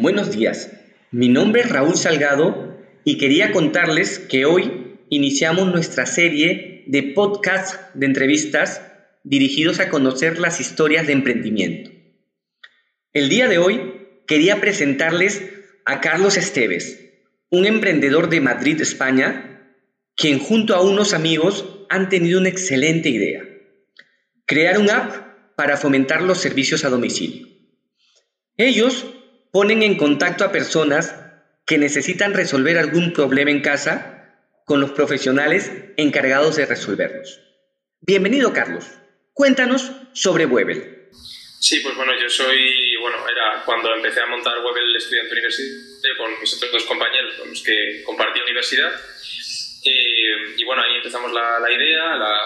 [0.00, 0.70] Buenos días,
[1.10, 7.80] mi nombre es Raúl Salgado y quería contarles que hoy iniciamos nuestra serie de podcasts
[7.94, 8.80] de entrevistas
[9.24, 11.90] dirigidos a conocer las historias de emprendimiento.
[13.12, 13.80] El día de hoy
[14.28, 15.42] quería presentarles
[15.84, 17.00] a Carlos Esteves,
[17.50, 19.74] un emprendedor de Madrid, España,
[20.14, 23.42] quien junto a unos amigos han tenido una excelente idea.
[24.46, 27.48] Crear un app para fomentar los servicios a domicilio.
[28.56, 29.04] Ellos
[29.52, 31.14] ponen en contacto a personas
[31.66, 34.34] que necesitan resolver algún problema en casa
[34.64, 37.40] con los profesionales encargados de resolverlos.
[38.00, 38.86] Bienvenido, Carlos.
[39.32, 41.08] Cuéntanos sobre Webel.
[41.60, 46.40] Sí, pues bueno, yo soy, bueno, era cuando empecé a montar Webel Estudiante Universidad con
[46.40, 48.92] mis otros dos compañeros con los que compartí universidad.
[49.84, 52.40] Eh, y bueno, ahí empezamos la, la idea, la,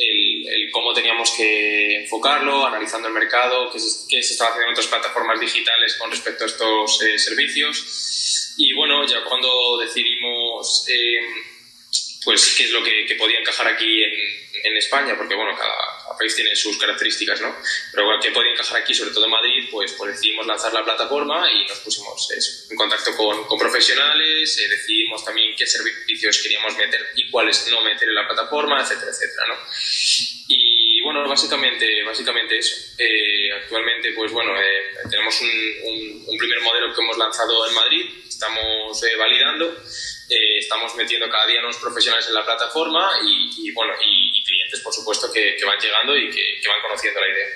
[0.00, 4.86] el, cómo teníamos que enfocarlo, analizando el mercado, qué se, se, estaba haciendo en otras
[4.86, 8.54] plataformas digitales con respecto a estos eh, servicios.
[8.56, 11.20] Y bueno, ya cuando decidimos eh,
[12.24, 14.12] pues qué es lo que, que podía encajar aquí en,
[14.64, 15.74] en, España, porque bueno, cada,
[16.20, 17.56] país tiene sus características, ¿no?
[17.92, 21.50] Pero qué podía encajar aquí, sobre todo en Madrid, pues, pues decidimos lanzar la plataforma
[21.50, 22.28] y nos pusimos
[22.70, 27.80] en contacto con, con profesionales, eh, decidimos también qué servicios queríamos meter y cuáles no
[27.80, 29.54] meter en la plataforma, etcétera, etcétera, ¿no?
[30.48, 32.76] Y bueno, básicamente, básicamente eso.
[32.98, 37.74] Eh, actualmente, pues bueno, eh, tenemos un, un, un, primer modelo que hemos lanzado en
[37.74, 39.82] Madrid, estamos validando
[40.30, 44.29] eh, estamos metiendo cada día nuevos profesionales en la plataforma y, y bueno, y,
[44.70, 47.46] clientes, por supuesto, que, que van llegando y que, que, van conociendo la idea.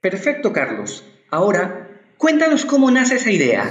[0.00, 1.04] Perfecto, Carlos.
[1.30, 3.64] Ahora, cuéntanos cómo nace esa idea.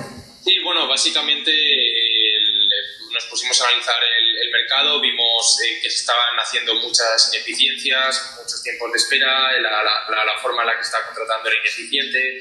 [0.43, 2.69] Sí, bueno, básicamente el,
[3.13, 8.35] nos pusimos a analizar el, el mercado, vimos eh, que se estaban haciendo muchas ineficiencias,
[8.37, 12.39] muchos tiempos de espera, la, la, la forma en la que está contratando era ineficiente.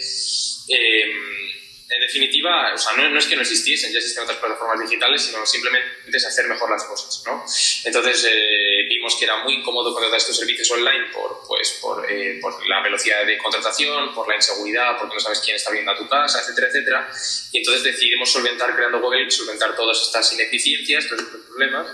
[0.69, 1.56] Eh,
[1.89, 5.23] en definitiva, o sea, no, no, es que no existiesen, ya existen otras plataformas digitales,
[5.23, 7.45] sino simplemente es hacer mejor las cosas, ¿no?
[7.85, 12.41] Entonces eh, vimos que era muy incómodo contratar estos servicios online por, pues, por, eh,
[12.41, 15.97] por, la velocidad de contratación, por la inseguridad, porque no sabes quién está viendo a
[15.97, 17.11] tu casa, etcétera, etcétera.
[17.53, 21.87] Y entonces decidimos solventar, creando Google, solventar todas estas ineficiencias, todos estos problemas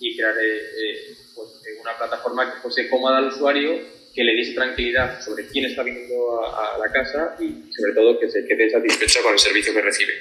[0.00, 1.50] y crear eh, eh pues,
[1.80, 6.40] una plataforma que fuese cómoda al usuario que le diese tranquilidad sobre quién está viniendo
[6.42, 9.82] a, a, la casa y sobre todo que se quede satisfecho con el servicio que
[9.82, 10.12] recibe.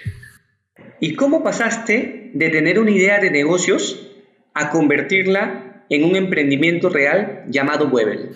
[1.00, 4.10] ¿Y cómo pasaste de tener una idea de negocios
[4.54, 8.30] a convertirla en un emprendimiento real llamado Webel?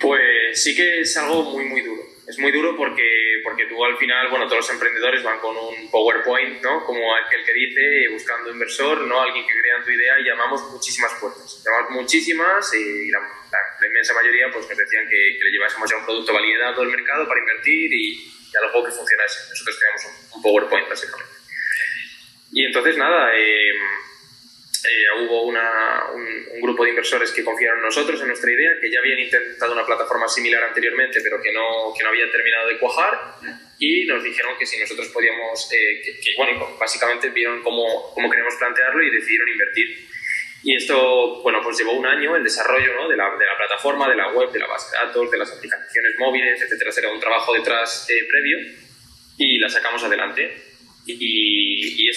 [0.00, 2.02] Pues sí que es algo muy, muy duro.
[2.26, 5.90] Es muy duro porque, porque tú al final, bueno, todos los emprendedores van con un
[5.90, 6.84] PowerPoint, ¿no?
[6.84, 9.22] Como aquel que dice, buscando inversor, ¿no?
[9.22, 11.64] Alguien que crea en tu idea y llamamos muchísimas puertas.
[11.64, 15.90] Llamamos muchísimas y la, la, la inmensa mayoría pues nos decían que, que, le llevásemos
[15.90, 19.50] ya un producto validado al mercado para invertir y, y algo que funcionase.
[19.50, 21.32] Nosotros creamos un, un PowerPoint, básicamente.
[22.52, 26.22] Y entonces, nada, eh, eh, hubo una, un,
[26.54, 29.72] un, grupo de inversores que confiaron en nosotros, en nuestra idea, que ya habían intentado
[29.72, 33.34] una plataforma similar anteriormente, pero que no, que no había terminado de cuajar,
[33.78, 38.30] y nos dijeron que si nosotros podíamos, eh, que, que, bueno, básicamente vieron cómo, cómo
[38.30, 40.08] queremos plantearlo y decidieron invertir.
[40.68, 43.08] Y esto, bueno, pues llevó un año el desarrollo ¿no?
[43.08, 45.50] de, la, de, la, plataforma, de la web, de la base de datos, de las
[45.50, 48.58] aplicaciones móviles, etcétera, etcétera, un trabajo detrás eh, previo,
[49.38, 50.62] y la sacamos adelante.
[51.06, 52.10] Y, y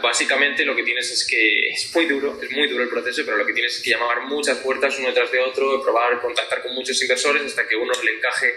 [0.00, 3.36] básicamente lo que tienes es que es muy duro, es muy duro el proceso, pero
[3.36, 6.74] lo que tienes es que llamar muchas puertas uno detrás de otro, probar, contactar con
[6.74, 8.54] muchos inversores hasta que uno le encaje,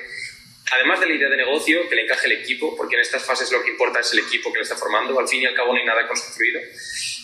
[0.72, 3.52] además de la idea de negocio, que le encaje el equipo, porque en estas fases
[3.52, 5.74] lo que importa es el equipo que le está formando, al fin y al cabo
[5.74, 6.62] no hay nada construido.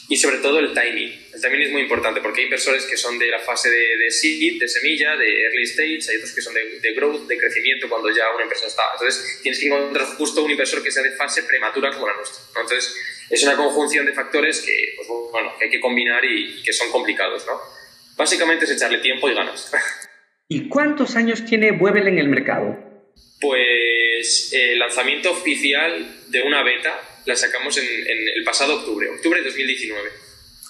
[0.10, 1.28] Y sobre todo el timing.
[1.34, 4.10] El timing es muy importante porque hay inversores que son de la fase de, de
[4.10, 7.90] seed, de semilla, de early stage, hay otros que son de, de, growth, de crecimiento
[7.90, 8.84] cuando ya una empresa está.
[8.94, 12.42] Entonces tienes que encontrar justo un inversor que sea de fase prematura como la nuestra.
[12.56, 12.62] ¿no?
[12.62, 12.96] Entonces
[13.30, 16.72] es una conjunción de factores que, pues, bueno, que hay que combinar y, y que
[16.72, 17.46] son complicados.
[17.46, 17.60] ¿no?
[18.16, 19.72] Básicamente es echarle tiempo y ganas.
[20.50, 22.78] ¿Y cuántos años tiene Webel en el mercado?
[23.42, 29.10] Pues el eh, lanzamiento oficial de una beta la sacamos en, en, el pasado octubre,
[29.10, 30.10] octubre de 2019.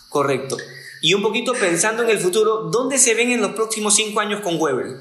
[0.10, 0.58] Correcto.
[1.02, 4.42] Y un poquito pensando en el futuro, ¿dónde se ven en los próximos cinco años
[4.42, 4.98] con Webel?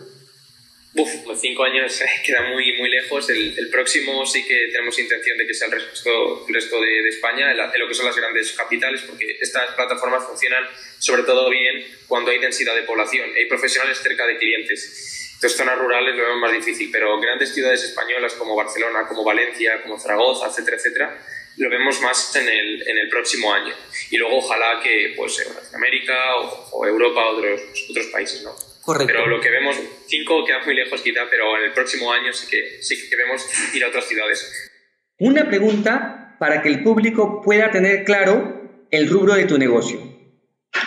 [0.95, 3.29] Uf, los cinco años eh, queda muy, muy lejos.
[3.31, 6.87] El, el, próximo sí que tenemos intención de que sea el resto, el resto de,
[6.87, 10.65] de España, en, en, lo que son las grandes capitales, porque estas plataformas funcionan
[10.99, 15.33] sobre todo bien cuando hay densidad de población, hay profesionales cerca de clientes.
[15.35, 19.83] Entonces, zonas rurales lo vemos más difícil, pero grandes ciudades españolas como Barcelona, como Valencia,
[19.83, 21.27] como Zaragoza, etcétera, etcétera,
[21.57, 23.75] lo vemos más en el, en el próximo año.
[24.11, 25.43] Y luego ojalá que pues
[25.75, 27.61] América o, o, Europa o otros,
[27.91, 28.51] otros países, ¿no?
[28.83, 29.07] Correcto.
[29.07, 29.77] Pero lo que vemos,
[30.07, 33.45] cinco queda muy lejos quizá, pero en el próximo año sí que, sí que vemos
[33.75, 34.71] ir a otras ciudades.
[35.19, 40.01] Una pregunta para que el público pueda tener claro el rubro de tu negocio.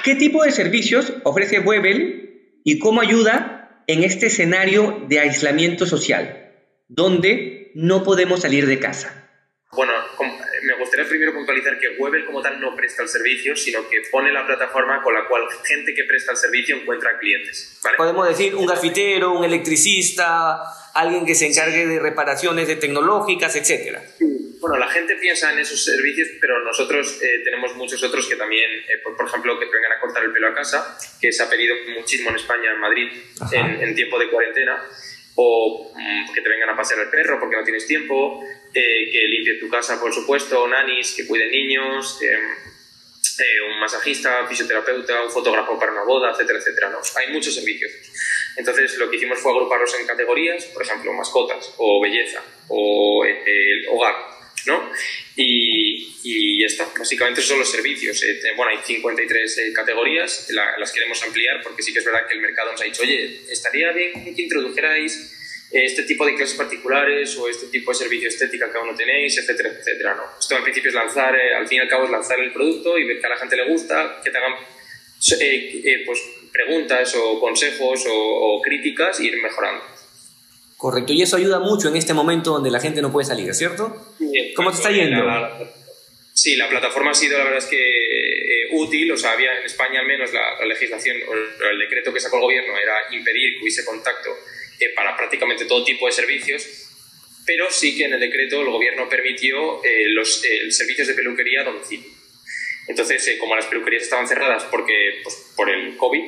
[0.04, 6.54] ¿Qué tipo de servicios ofrece Webel y cómo ayuda en este escenario de aislamiento social,
[6.88, 9.30] donde no podemos salir de casa?
[9.72, 9.94] Bueno,
[10.64, 14.32] me gustaría primero puntualizar que Webel como tal no presta el servicio, sino que pone
[14.32, 17.80] la plataforma con la cual gente que presta el servicio encuentra clientes.
[17.98, 20.62] Podemos decir un grafitero, un electricista,
[20.94, 24.02] alguien que se encargue de reparaciones de tecnológicas, etcétera.
[24.60, 28.70] Bueno, la gente piensa en esos servicios, pero nosotros eh, tenemos muchos otros que también,
[28.70, 31.50] eh, por, ejemplo, que te vengan a cortar el pelo a casa, que se ha
[31.50, 33.10] pedido muchísimo en España, en Madrid,
[33.54, 34.84] en, en, tiempo de cuarentena,
[35.36, 39.28] o mm, que te vengan a pasear el perro porque no tienes tiempo, eh, que
[39.28, 42.38] limpie tu casa, por supuesto, nanis, que cuiden niños, eh,
[43.68, 46.90] un masajista, fisioterapeuta, un fotógrafo para una boda, etcétera, etcétera.
[46.90, 47.00] ¿no?
[47.16, 47.92] Hay muchos servicios.
[48.58, 53.44] Entonces, lo que hicimos fue agruparlos en categorías, por ejemplo, mascotas, o belleza, o eh,
[53.46, 54.16] el hogar,
[54.68, 54.92] ¿no?
[55.36, 58.22] Y, y esto, básicamente esos son los servicios.
[58.58, 62.72] bueno, hay 53 categorías, las queremos ampliar porque sí que es verdad que el mercado
[62.74, 65.39] nos ha dicho, oye, estaría bien que introdujerais
[65.72, 69.38] este tipo de clases particulares o este tipo de servicio estética que aún no tenéis,
[69.38, 70.16] etcétera, etcétera.
[70.16, 70.24] ¿no?
[70.40, 72.98] Esto al principio es lanzar, eh, al fin y al cabo es lanzar el producto
[72.98, 76.20] y ver que a la gente le gusta, que te hagan eh, eh, pues,
[76.52, 79.84] preguntas o consejos o, críticas y ir mejorando.
[80.76, 84.16] Correcto, y eso ayuda mucho en este momento donde la gente no puede salir, ¿cierto?
[84.56, 85.24] ¿Cómo te está yendo?
[86.34, 90.00] sí, la plataforma ha sido, la verdad es que útil, o sea, había en España
[90.00, 93.64] al menos la, la legislación o el decreto que sacó el gobierno era impedir que
[93.64, 94.30] hubiese contacto
[94.96, 96.90] para prácticamente todo tipo de servicios,
[97.46, 101.62] pero sí que en el decreto el gobierno permitió eh, los eh, servicios de peluquería
[101.62, 102.10] a domicilio.
[102.88, 106.24] Entonces, eh, como las peluquerías estaban cerradas porque, pues, por el COVID,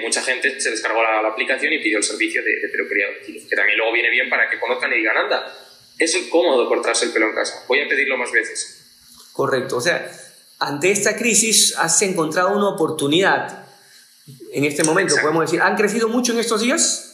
[0.00, 3.56] mucha gente se descargó la, aplicación y pidió el servicio de, peluquería a domicilio, que
[3.56, 5.52] también luego viene bien para que conozcan y digan, anda,
[5.98, 8.84] es cómodo cortarse el pelo en casa, voy a pedirlo más veces.
[9.32, 10.08] Correcto, o sea,
[10.60, 13.66] ante esta crisis has encontrado una oportunidad
[14.52, 17.11] en este momento, podemos decir, ¿han crecido mucho en estos días?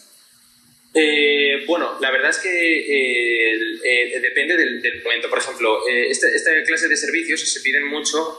[1.00, 3.53] Eh, bueno, la verdad es que eh,
[3.85, 5.31] eh, depende del, momento.
[5.31, 8.39] Por ejemplo, esta, esta, clase de servicios se piden mucho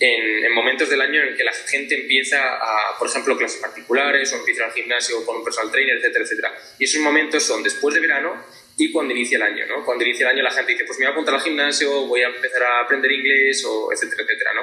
[0.00, 4.36] en, momentos del año en que la gente empieza a, por ejemplo, clases particulares o
[4.36, 6.54] empieza al gimnasio con un personal trainer, etcétera, etcétera.
[6.78, 8.44] Y esos momentos son después de verano
[8.76, 9.84] y cuando inicia el año, ¿no?
[9.84, 12.22] Cuando inicia el año la gente dice, pues me voy a apuntar al gimnasio, voy
[12.22, 14.62] a empezar a aprender inglés, o etcétera, etcétera, ¿no?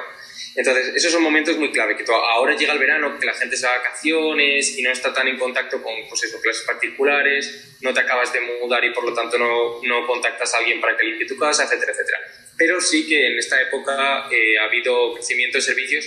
[0.58, 3.64] Entonces, esos son momentos muy clave, que ahora llega el verano, que la gente se
[3.64, 7.94] va a vacaciones y no está tan en contacto con pues eso, clases particulares, no
[7.94, 11.04] te acabas de mudar y por lo tanto no, no contactas a alguien para que
[11.04, 12.18] limpie tu casa, etcétera, etcétera.
[12.56, 16.06] Pero sí que en esta época eh, ha habido crecimiento de servicios,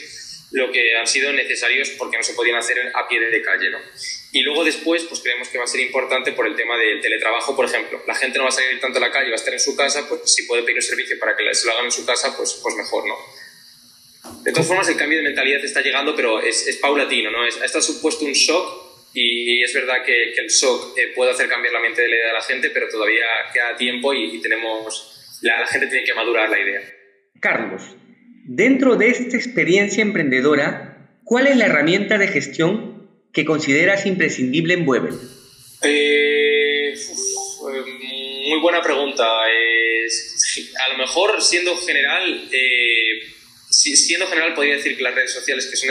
[0.51, 3.80] lo que han sido necesarios porque no se podían hacer a pie de calle, ¿no?
[4.33, 7.56] Y luego después, pues creemos que va a ser importante por el tema del teletrabajo,
[7.56, 8.04] por ejemplo.
[8.06, 9.77] La gente no va a salir tanto a la calle, va a estar en su
[9.77, 12.36] casa, pues si puede pedir un servicio para que se lo hagan en su casa,
[12.36, 13.15] pues, pues mejor, ¿no?
[14.44, 17.45] De todas formas, el cambio de mentalidad está llegando, pero es, es paulatino, ¿no?
[17.45, 21.50] Es, está supuesto un shock y es verdad que, que el shock eh, puede hacer
[21.50, 25.39] cambiar la mente de la idea de la gente, pero todavía queda tiempo y, tenemos,
[25.42, 26.81] la, la, gente tiene que madurar la idea.
[27.39, 27.83] Carlos,
[28.45, 34.88] dentro de esta experiencia emprendedora, ¿cuál es la herramienta de gestión que consideras imprescindible en
[34.88, 35.16] Webel?
[35.83, 36.94] Eh,
[38.47, 39.26] muy buena pregunta.
[39.26, 42.50] a lo mejor, siendo general,
[43.85, 45.90] eh, siendo general, podría decir que las redes sociales, que son,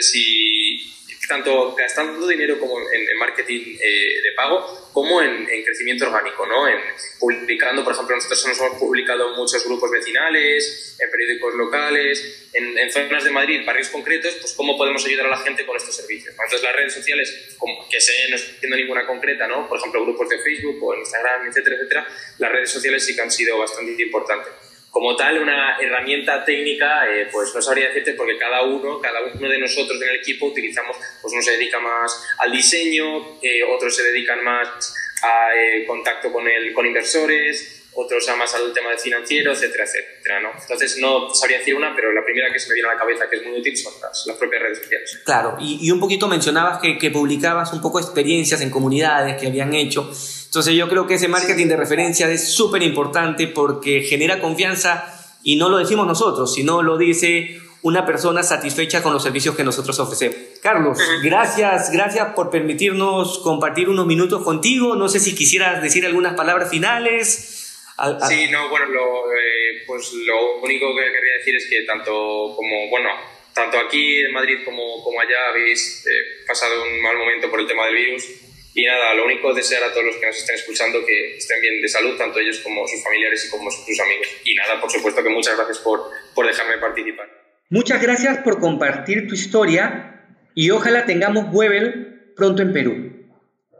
[0.00, 0.92] si,
[1.26, 6.68] tanto gastando dinero como en, marketing eh, de pago, como en, crecimiento orgánico, ¿no?
[6.68, 6.78] En
[7.18, 13.24] publicando, por ejemplo, nosotros hemos publicado en muchos grupos vecinales, en periódicos locales, en, zonas
[13.24, 16.30] de Madrid, barrios concretos, pues cómo podemos ayudar a la gente con estos servicios.
[16.30, 19.68] Entonces las redes sociales, como que sé, no estoy haciendo ninguna concreta, ¿no?
[19.68, 22.06] Por ejemplo, grupos de Facebook o Instagram, etcétera, etcétera,
[22.38, 24.65] las redes sociales sí que han sido bastante importantes
[24.96, 29.46] como tal, una herramienta técnica, eh, pues no sabría decirte porque cada uno, cada uno
[29.46, 33.94] de nosotros en el equipo utilizamos, pues uno se dedica más al diseño, eh, otros
[33.94, 38.92] se dedican más a eh, contacto con, el, con inversores, otros a más al tema
[38.92, 40.52] de financiero, etcétera, etcétera, ¿no?
[40.58, 43.28] Entonces no sabría decir una, pero la primera que se me viene a la cabeza
[43.28, 45.20] que es muy útil son las, las propias redes sociales.
[45.26, 49.48] Claro, y, y un poquito mencionabas que, que, publicabas un poco experiencias en comunidades que
[49.48, 50.10] habían hecho.
[50.56, 55.04] Entonces yo creo que ese marketing de referencia es súper importante porque genera confianza
[55.42, 59.64] y no lo decimos nosotros, sino lo dice una persona satisfecha con los servicios que
[59.64, 60.38] nosotros ofrecemos.
[60.62, 64.96] Carlos, gracias, gracias por permitirnos compartir unos minutos contigo.
[64.96, 67.84] No sé si quisieras decir algunas palabras finales.
[68.26, 72.88] Sí, no, bueno, lo, eh, pues lo único que querría decir es que tanto como,
[72.88, 73.10] bueno,
[73.52, 77.66] tanto aquí en Madrid como, como allá habéis eh, pasado un mal momento por el
[77.66, 78.45] tema del virus
[78.76, 81.62] Y nada, lo único es desear a todos los que nos estén escuchando que estén
[81.62, 84.26] bien de salud, tanto ellos como sus familiares y como sus amigos.
[84.44, 87.26] Y nada, por supuesto que muchas gracias por, por dejarme participar.
[87.70, 93.26] Muchas gracias por compartir tu historia y ojalá tengamos Webel pronto en Perú.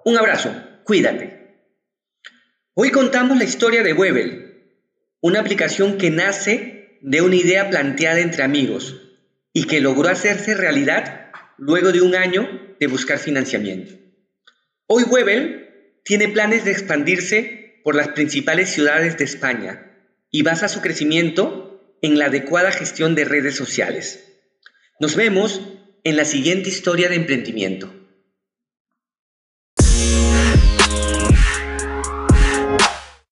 [0.06, 1.58] Un abrazo, cuídate.
[2.72, 4.64] Hoy contamos la historia de Webel,
[5.20, 8.96] una aplicación que nace de una idea planteada entre amigos
[9.52, 14.05] y que logró hacerse realidad luego de un año de buscar financiamiento.
[14.88, 19.92] Hoy Webel tiene planes de expandirse por las principales ciudades de España
[20.30, 24.38] y basa su crecimiento en la adecuada gestión de redes sociales.
[25.00, 25.60] Nos vemos
[26.04, 27.92] en la siguiente historia de emprendimiento.